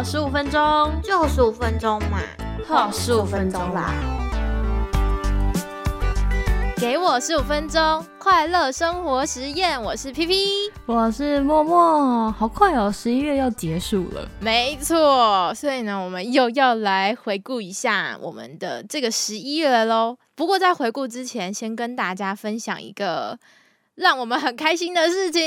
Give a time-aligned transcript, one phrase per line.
[0.00, 2.22] 后十五分钟，就十五分钟嘛，
[2.66, 3.92] 后十五分钟啦。
[6.78, 9.78] 给我十五分钟，快乐生活实验。
[9.82, 12.32] 我是 P P，我是默默。
[12.32, 14.26] 好快哦，十一月要结束了。
[14.40, 20.16] 没错，所以呢，我们又要来回顾一下我们的这个十一月喽。
[20.34, 23.38] 不过在回顾之前，先跟大家分享一个
[23.96, 25.42] 让我们很开心的事情。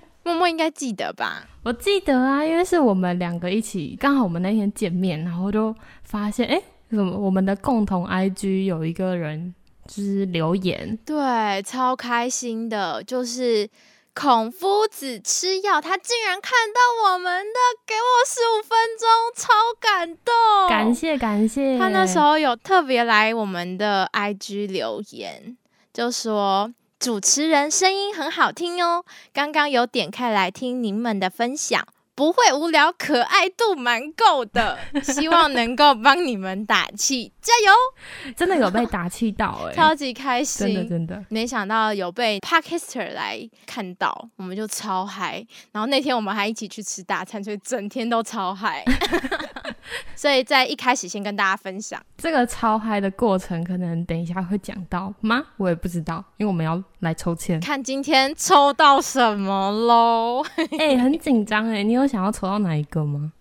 [0.22, 1.46] 默默应该记得吧？
[1.62, 9.54] 我记得啊，因为是我们两个一起，刚好我们那天见面，然后就发现，哎，怎么我们的共同 I G 有一个人
[9.86, 13.68] 就是留言，对，超开心的，就是
[14.14, 21.78] 孔夫子吃药，他竟然看到我们的，给我十五分钟，超感动，感谢感谢。
[21.78, 25.56] 他那时候有特别来我们的 I G 留言，
[25.92, 26.70] 就说。
[27.00, 31.82] 主持人声音很好听哦，刚刚有点开来听您们的分享，
[32.14, 38.32] 不会无聊，可爱度蛮够的， 希望能够帮你们打气，加油！
[38.36, 45.42] 真的有被打气到哎，超级开心，真的真的，没想到有被 Parkister 来看到，我们就超嗨。
[45.72, 48.84] 然后那天我们还一起去吃大餐，所以整天都超嗨。
[50.16, 55.42] 所以在一开始先跟大家分享这个超嗨的过程，可能等一下会讲到吗？
[55.56, 60.44] 我也不知道，因为我们要来抽签，看今天抽到什么喽。
[60.78, 63.32] 哎，很紧张哎，你有想要抽到哪一个吗？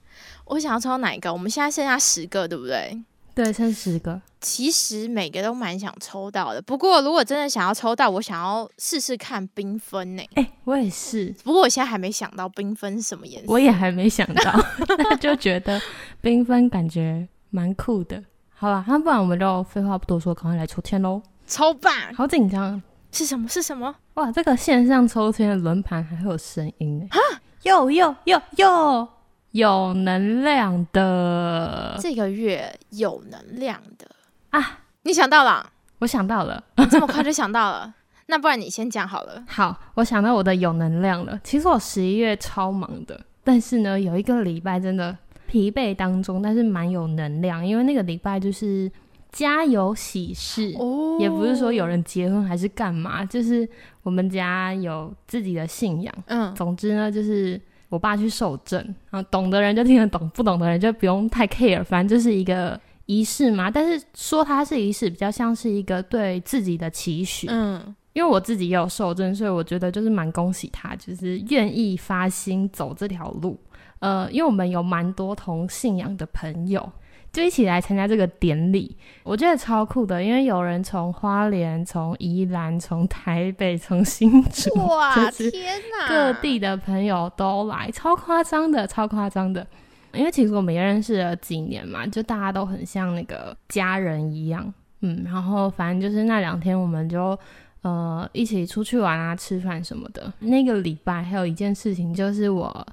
[0.45, 1.31] 我想要抽到哪一个？
[1.31, 3.00] 我们现在剩下十个，对不对？
[3.36, 4.22] 对，剩十个。
[4.41, 10.23] 其实每个都蛮想抽到的，不过如果真的想要抽到，我想要试试看缤纷呢。
[10.35, 13.51] 哎，我也是，不过我现在还没想到缤纷是什么颜色。
[13.51, 14.53] 我也还没想到，
[15.19, 15.81] 就觉得
[16.23, 18.23] 缤纷感觉蛮酷的。
[18.49, 21.21] 好了，那不然我们就废话不多说，赶快来抽签喽！
[21.45, 21.89] 抽吧！
[22.15, 23.47] 好紧张，是什么？
[23.49, 23.93] 是什么？
[24.13, 27.07] 哇，这个线上抽签的轮盘还会有声音呢！
[27.11, 27.19] 哈，
[27.63, 29.07] 有有有有，
[29.51, 34.07] 有能量的，这个月有能量的。
[34.51, 34.79] 啊！
[35.03, 37.93] 你想到了，我想到了，这么快就想到了。
[38.27, 39.43] 那不然你先讲好了。
[39.47, 41.39] 好，我想到我的有能量了。
[41.43, 45.17] 其实我十一月超忙的，但是呢，有一个礼拜真的
[45.47, 48.91] 疲惫当中，但是蛮有能量，因为那个礼拜就是
[49.31, 50.73] 家有喜事，
[51.19, 53.67] 也不是说有人结婚还是干嘛，就是
[54.03, 56.13] 我们家有自己的信仰。
[56.27, 58.79] 嗯，总之呢，就是我爸去受证，
[59.09, 62.79] 然后懂的人就听得懂，不懂的人就不用太 care，反正就是一个。
[63.09, 67.47] 仪式嘛，但是说它是仪式，比较像是一个对自己的期许。
[67.50, 73.59] 嗯，因为我自己也有受证，所以我觉得就是蛮恭喜他，就是愿意发心走这条路。
[73.97, 76.88] 呃，因为我们有蛮多同信仰的朋友，
[77.34, 80.24] 就一起来参加这个典礼，我觉得超酷的。
[80.24, 85.52] 因为有人从花莲、从宜兰、从台北、从新竹，哇， 天
[86.00, 89.66] 哪，各地的朋友都来，超夸张的，超夸张的。
[90.14, 97.38] 因为其实我们也认识了几年嘛，就大家都很像那个家人一样，嗯，然后反正就是那两天我们就
[97.81, 100.31] 呃一起出去玩啊、吃饭什么的。
[100.40, 102.88] 那个礼拜还有一件事情，就是我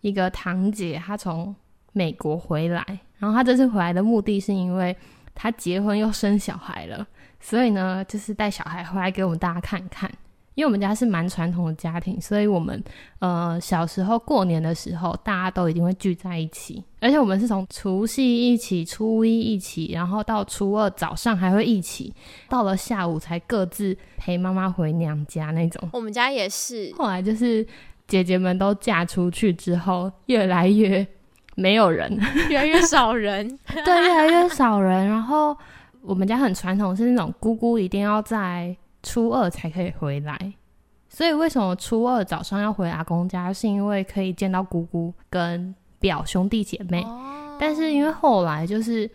[0.00, 1.54] 一个堂姐她从
[1.92, 2.84] 美国回来，
[3.18, 4.96] 然后她这次回来的目的是因为
[5.34, 7.06] 她结婚又生小孩了，
[7.40, 10.10] 所以呢就是带小孩回来给我们大家看看。
[10.58, 12.82] 因为我们家是蛮传统的家庭，所以我们
[13.20, 22.12] 呃小时候过年的时候，大家都一定会聚在一起，而且我们是从除夕一起，初一一起，然后到初二早上还会一起，
[22.48, 25.88] 到了下午才各自陪妈妈回娘家那种。
[25.92, 27.64] 我们家也是，后来就是
[28.08, 31.06] 姐姐们都嫁出去之后，越来越
[31.54, 32.18] 没有人，
[32.50, 33.46] 越来越少人，
[33.84, 35.06] 对，越来越少人。
[35.06, 35.56] 然后
[36.02, 38.76] 我们家很传统，是那种姑姑一定要在。
[39.02, 40.36] 初二才可以回来，
[41.08, 43.52] 所以为什么初二早上要回阿公家？
[43.52, 47.04] 是因为可以见到姑姑跟表兄弟姐妹。
[47.60, 49.10] 但是因为后来就是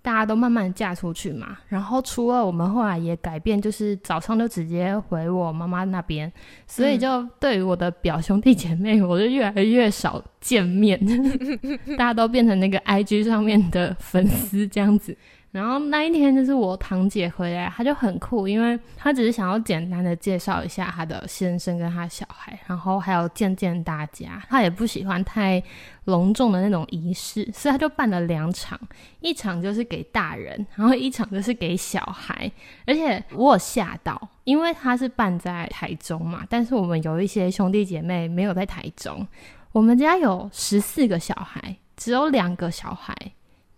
[0.00, 6.32] 大家都慢慢嫁出去嘛，然后初二我们后来也改变，就是早上就直接回我妈妈那边，
[6.66, 10.98] 所以就对于我的表兄弟姐妹，我就越来越少见面，
[11.98, 15.16] 大家都变成那个 IG 上面的粉丝这样子。
[15.52, 24.40] 然后那一天就是我堂姐回来，她就很酷，因为她只是想要简单的介绍一下她的先生跟她小孩，然后还有见见大家。
[24.48, 25.60] 她也不喜欢太
[26.04, 28.78] 隆重的那种仪式，所以她就办了两场，
[29.18, 32.48] 一场就是给大人，然后一场就是给小孩。
[32.86, 39.26] 而且我吓到，因为他是办在台中嘛，但是我们有一些兄弟姐妹没有在台中，
[39.72, 43.12] 我们家有十四个小孩，只有两个小孩。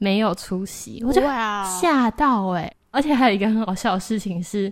[0.03, 2.69] 没有出席，我就吓到哎！
[2.91, 4.71] 而且还有一个很好笑的事情是，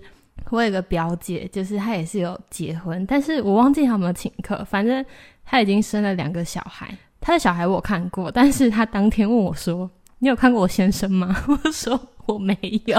[0.50, 4.64] 我有个表姐，就是她也是有结婚，但是我忘记她有没有请客。
[4.64, 5.06] 反正
[5.44, 9.88] 她已经生了两个小孩，她的小孩我看过，但是她当天问我说
[10.18, 12.98] ：“你有看过我先生吗？” 我说：“我没有。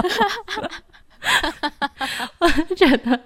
[2.40, 3.20] 我就觉得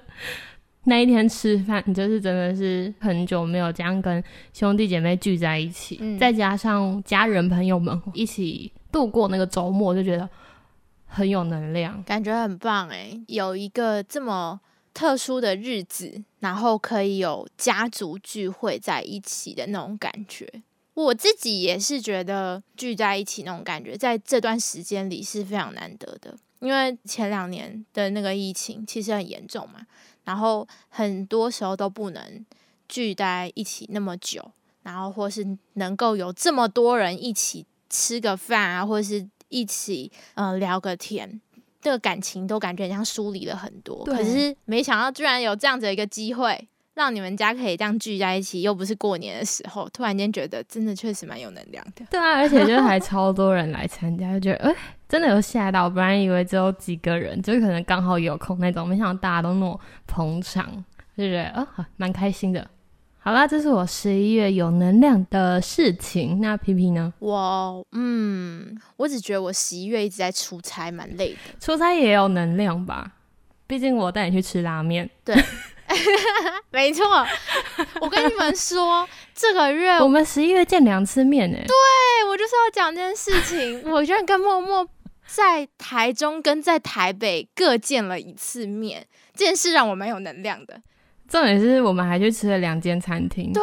[0.84, 4.22] 那一天吃饭，就是真的是很久没有这样跟
[4.52, 10.26] 兄弟姐妹聚在一起，嗯再加上家人朋友们一起度过那个周末，就觉得
[11.04, 12.02] 很有能量。
[12.04, 14.58] 感觉很棒诶，有一个这么
[14.94, 20.50] 特殊的日子，然后可以有家族聚会在一起的那种感觉。
[20.94, 29.86] 我自己也是觉得聚在一起那种感觉，在这段时间里是非常难得的，因为前两年的那个疫情其实很严重嘛，
[30.24, 32.46] 然后很多时候都不能
[32.88, 34.50] 聚在一起那么久，
[34.84, 41.40] 然后或是能够有这么多人一起吃个饭啊，或者是一起呃聊个天，
[41.80, 44.04] 这个感情都感觉很像疏离了很多。
[44.04, 52.04] 可是没想到居然有这样子的一个机会，让你们家可以这样聚在一起，又不是过年的时候，突然间觉得真的确实蛮有能量的。
[52.10, 54.76] 对啊，而且就是还超多人来参加，就觉得哎、
[55.08, 55.88] 真的有吓到。
[55.88, 60.66] 本来以为只有几个人，就可能刚好有空那种，没想到大家都那么捧场，
[61.16, 62.68] 就觉得啊，好蛮开心的。
[63.26, 66.40] 好啦，这是我十一月有能量的事情。
[66.40, 67.12] 那皮皮呢？
[67.18, 71.38] 我嗯，我只觉得我十一月一直在出差，蛮累的。
[71.58, 73.14] 出差也有能量吧？
[73.66, 75.34] 毕竟我带你去吃拉面，对
[76.70, 77.04] 没错，
[78.00, 81.58] 我跟你们说，这个月 我们十一月见两次面呢。
[81.58, 83.82] 对，我就是要讲这件事情。
[83.90, 84.88] 我居然跟默默
[85.26, 90.80] 在台中跟在台北各见了一次面，这件事让我蛮有能量的。
[91.28, 93.52] 重点是我们还去吃了两间餐厅。
[93.52, 93.62] 对，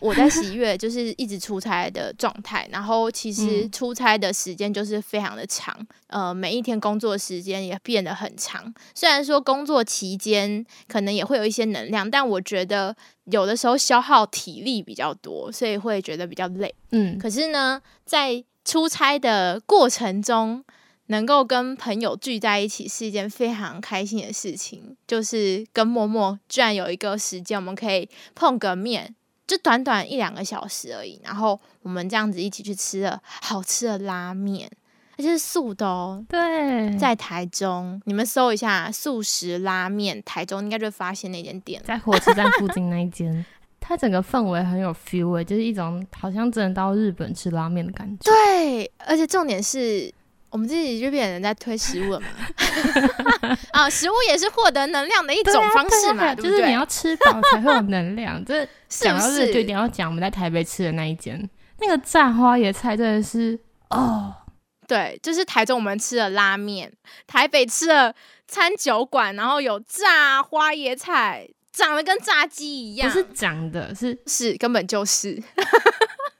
[0.00, 5.74] 我在十一月就是一直出差的状态，然后其实嗯出差的时间就是非常的长，
[6.08, 8.74] 呃，每一天工作时间也变得很长。
[8.94, 12.94] 虽然说工作期间可能也会有一些能量，但我觉得
[13.24, 16.74] 有的时候消耗体力比较多，所以会觉得比较累。
[16.90, 20.64] 嗯，可是呢，在出差的过程中，
[21.06, 24.96] 能够跟朋友聚在一起是一件非常开心的事情。
[25.06, 29.14] 就是跟默默居然有一个时间，我们可以碰个面，
[29.46, 31.20] 就短短一两个小时而已。
[31.22, 34.70] 然后我们这样子一起去吃了好吃的拉面，
[35.18, 36.24] 而且是素的哦。
[36.28, 41.82] 对，在台中，你们搜一下素食拉面，台中应该就会发现那间店。
[41.84, 43.44] 在火车站附近那一间，
[43.78, 48.30] 它整个氛围很有 feel 诶、就是一种好像真的到日本吃拉面的感觉。
[48.32, 50.10] 对，而且重点是
[50.54, 52.28] 我们自己就变成在推食物了嘛。
[53.72, 56.50] 啊，食物也是获得能量的一种方式嘛，对啊对不对？
[56.50, 58.40] 就是你要吃饱才会有能量。
[58.46, 59.52] 这是讲到是？
[59.52, 63.58] 就一定要讲我们在台北吃的那一间，那个炸花椰菜真的是
[63.90, 64.32] 哦，
[64.86, 66.92] 对，就是台中我们吃了拉面，
[67.26, 68.14] 台北吃了
[68.46, 75.42] 餐酒馆，然后有炸花椰菜，长得跟炸鸡一样，不是长的，是是根本就是。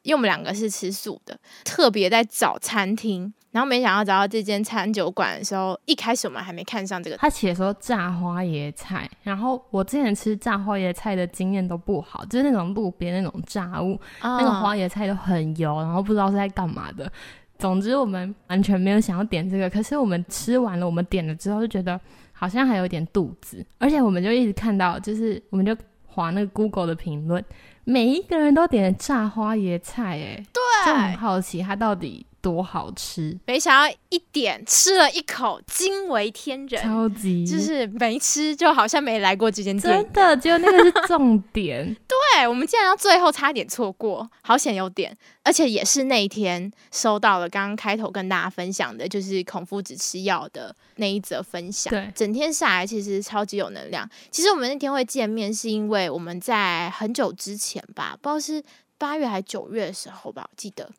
[0.05, 17.09] 因为我们两个是吃素的，特别在找餐厅，然后没想到找到这间餐酒馆的时候，一开始我们还没看上这个他写说炸花椰菜，然后我之前吃炸花椰菜的经验都不好，就是那种路边那种炸物，那那个花椰菜都很油，然后不知道是在干嘛的。
[17.57, 21.99] 总之，我们完全没有想要点这个，可是我们吃完了，我们点了之后就觉得
[22.33, 25.77] 好像还有点肚子，而且我们就一直看到，就是我们就
[26.09, 27.43] 划那个 Google 的评论，
[27.85, 30.45] 每一个人都点炸花椰菜，哎，
[30.85, 37.47] 就很，好奇它到底多好吃，没想到一点吃了一口，惊为天人，超级。
[37.47, 39.95] 就是没吃就好像没来过这间店。
[39.95, 51.91] 真的，只有那个是重点， 对，我们竟然到最后差点错过，好险有点，而且也是那一天收到了刚刚开头跟大家分享的，就是孔夫子吃药的那一则分享。
[51.91, 52.13] 对。
[52.15, 54.07] 整天下来其实超级有能量。
[54.31, 58.63] 其实我们那天会见面，是因为我们在很久之前吧，不知道是
[58.99, 60.91] 八月还九月的时候吧，我记得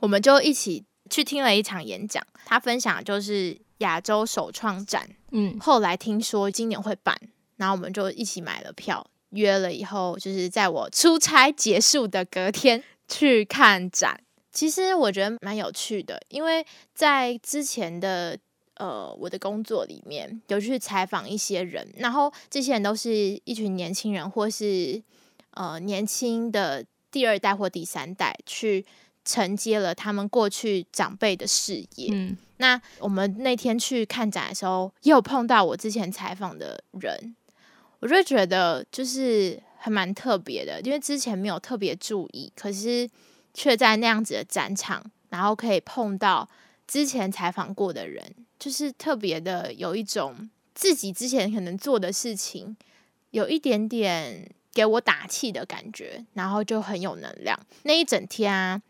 [0.00, 5.08] 我们就一起去听了一场演讲，他分享的就是亚洲首创展。
[5.32, 7.18] 嗯，后来听说今年会办，
[7.56, 14.20] 然后我们就一起买了票，约了以后，就是在我出差结束的隔天去看展。
[14.50, 16.64] 其实我觉得蛮有趣的，因为
[16.94, 18.36] 在之前的
[18.76, 25.00] 呃我的工作里面有去采访一些人，然后这些人都是一群年轻人，或是
[25.50, 28.84] 呃年轻的第二代或第三代去
[29.28, 32.08] 承接了他们过去长辈的事业。
[32.10, 37.36] 嗯，那我们那天去看展的时候，也有碰到我之前采访的人，
[38.00, 43.06] 我就觉得就是还蛮特别的，因为之前没有特别注意，可是
[43.52, 46.48] 却在那样子的展场，然后可以碰到
[46.86, 52.74] 之前采访过的人，就是特别的有一种自己之前可能做的事情，
[53.32, 57.58] 有一点点给我打气的感觉，然后就很有能量。
[57.82, 58.80] 那一整天啊，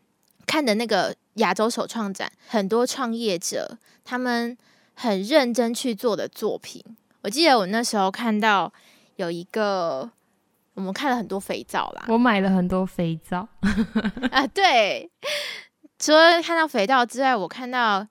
[0.49, 4.57] 看的那个亚洲首创展，很多创业者他们
[4.95, 6.83] 很认真去做的作品。
[7.21, 8.73] 我记得我那时候看到
[9.17, 10.11] 有一个，
[10.73, 13.47] 我们看了很多肥皂啦，我买了很多肥皂
[14.33, 15.11] 啊，对。
[15.99, 18.07] 除了看到肥皂之外，我看到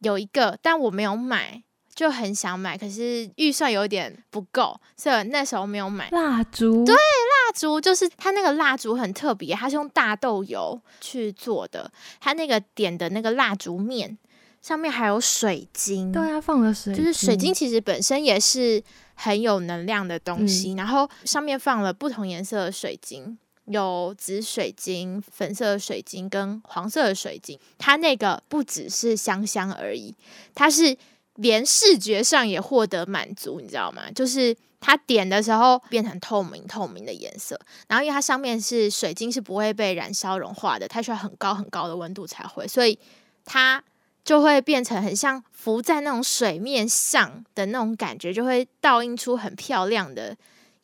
[0.00, 1.62] 有一个，但我没有买。
[1.94, 6.84] 就很想买，可是预算有点不够，所以那时候没有买蜡烛。
[6.84, 11.90] 对，蜡烛就是它那个蜡烛很特别，它是用大豆油去做的，
[12.20, 14.16] 它那个点的那个蜡烛面
[14.62, 16.12] 上面还有水晶。
[16.12, 18.82] 对啊，放了水，就是水晶其实本身也是
[19.14, 27.58] 很有能量的东西，然后上面放了不同颜色的水晶，有紫水晶、粉色的水晶跟黄色的水晶。
[27.78, 30.14] 它那个不只是香香而已，
[30.54, 30.96] 它是。
[31.38, 34.10] 连视觉上也获得满足，你知道吗？
[34.12, 42.98] 就是它点的时候变成透明透明的颜色，然后因为它上面是水晶，是不会被燃烧融化的，它需要很高很高的温度才会，所以
[43.44, 43.82] 它
[44.24, 50.36] 就会变成很像浮在那种水面上的那种感觉，就会倒映出很漂亮的。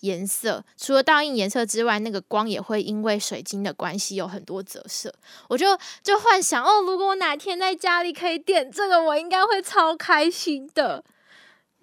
[0.04, 5.12] 颜色除了倒映颜色之外，那个光也会因为水晶的关系有很多折射。
[5.48, 5.66] 我就
[6.02, 11.02] 就幻想哦，如果我哪天在家里可以点这个，我应该会超开心的。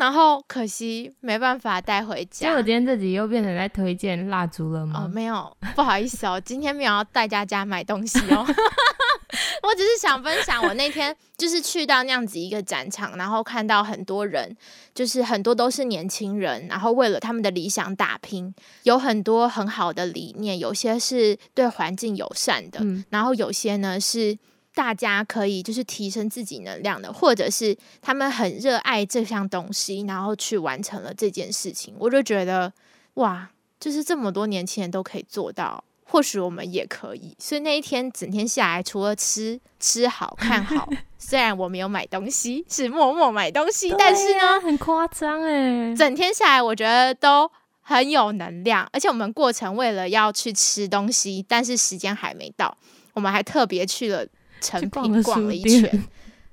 [0.01, 2.47] 然后可惜没办法带回家。
[2.47, 5.03] 结果今天这集又变成在推荐蜡烛了吗？
[5.05, 8.43] 哦，没有，不好意思哦，今天没有要带大家买东西哦。
[9.61, 14.57] 我只是想分享，我那天就是去到那样子一个展场，然后看到很多人，
[14.95, 22.79] 就是很多都是年轻人，然后为了他们的理想打拼，有很多很好的理念，有些是对环境友善的，
[23.11, 24.35] 然后有些呢是
[24.73, 32.71] 大家可以就是提升自己能量的，或者是他们很热爱这项东西，然后去完成了这件事情，我就觉得
[33.15, 33.49] 哇，
[33.79, 35.83] 就是这么多年轻人都可以做到。
[36.03, 47.49] 或许我们也可以，所以那一天整天下来，除了吃吃好看好， 虽然我没有买东西，是默默买东西，但是呢，很夸张哎，整天下来我觉得都
[47.79, 52.77] 很有能量，而且我们过程为了要去吃东西，但是时间还没到，
[53.13, 54.27] 我们还特别去了
[54.61, 56.07] 成品逛了一圈。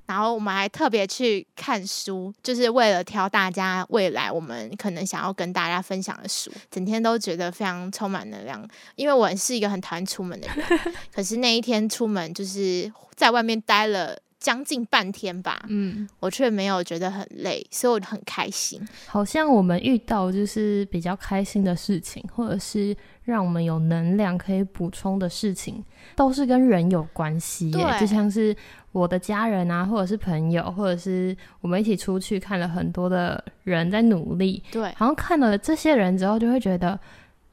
[0.05, 6.51] 然后我们还特别去看书，就是为了挑大家未来我们可能想要跟大家分享的书。
[6.71, 10.79] 整天都觉得非常充满能量，因为我是一个很讨厌出门的人。
[11.13, 18.81] 可是那一天出门，就是在外面待了将近半天吧，嗯，我却没有觉得很累，所以我很开心。
[19.07, 25.83] 好像我们遇到就是比较开心的事情，或者是让我们有能量可以补充的事情，
[26.15, 27.71] 都是跟人有关系。
[27.71, 28.55] 对，就像是。
[28.91, 36.99] 我的家人啊，或者是朋友，或者是我们一起出去看了很多的人在努力，对，好像看了这些人之后，就会觉得，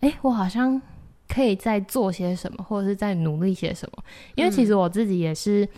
[0.01, 0.81] 哎，我好像
[1.29, 4.03] 可以再做些什么，或者是在努力些什么。
[4.35, 5.69] 因为其实我自己也是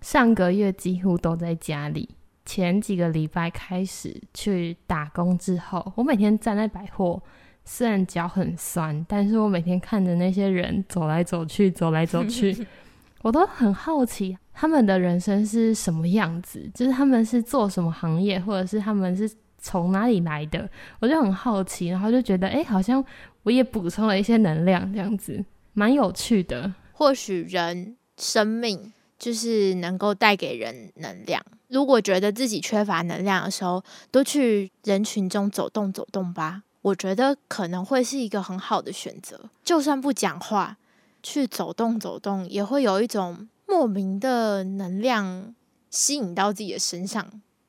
[0.00, 2.08] 上个月几乎都在家里，
[2.44, 7.20] 前几个礼拜开始去打工之后，我每天站在百货，
[7.64, 12.66] 虽然脚很酸，但是我每天看着那些人走来走去，走来走去。
[13.22, 19.28] 我都很好奇他们的人生是什么样子，就是他们是做什么行业，或者是他们是
[19.58, 23.04] 从哪里来的，我就很好奇，然后就觉得，哎，好像
[23.42, 26.72] 我也补充了一些能量，这样子蛮有趣的。
[26.92, 40.76] 或许人生命就是能够带给人能量，如果觉得自己缺乏能量的时候，多去人群中走动走动吧，我觉得可能会是一个很好的选择，就算不讲话。
[41.20, 45.52] 去走动走动，也会有一种莫名的能量
[45.90, 47.28] 吸引到自己的身上。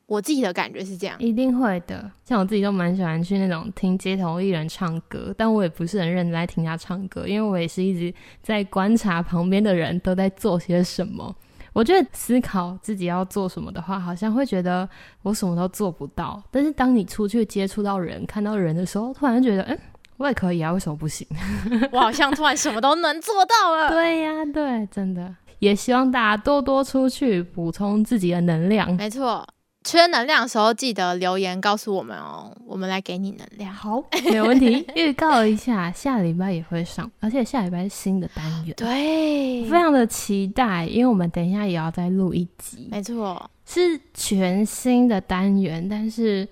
[0.10, 2.12] 我自己的感觉是这样，一定会的。
[2.26, 11.34] 像我自己都蛮喜欢去那种听街头艺人唱歌，但我也不是很认真在听他唱歌，因为我也是一直在观察旁边的人都在做些什么。
[11.72, 14.90] 我觉得思考自己要做什么的话，好像会觉得
[15.22, 16.42] 我什么都做不到。
[16.50, 19.80] 但是当你出去接触到人、看到人的时候，突然觉得，嗯。
[20.18, 21.26] 我也可以啊，为什么不行？
[21.94, 23.88] 我好像突然什么都能做到了。
[23.96, 25.34] 对呀，对，真的。
[25.60, 28.94] 也希望大家多多出去补充自己的能量。
[28.96, 29.48] 没错，
[29.84, 33.74] 缺能量的时候记得留言告诉我们哦，我们来给你能量。
[33.74, 34.86] 好，没问题。
[34.96, 38.74] 预告一下，下礼拜也会上，而且下礼拜是新的单元。
[38.76, 42.88] 对，非常的期待，因为我们等一下也要再录一集。
[42.92, 46.48] 没错，是全新的单元，但是。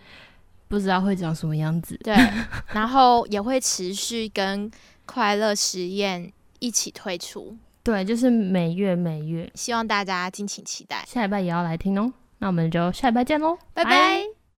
[0.70, 2.14] 不知道会长什么样子，对，
[2.76, 4.70] 然后也会持续跟
[5.06, 6.30] 快乐实验
[6.60, 14.37] 一起推出，对，就是每月每月，希望大家敬请期待，下礼拜也要来听哦，那我们就下礼拜见喽，拜拜。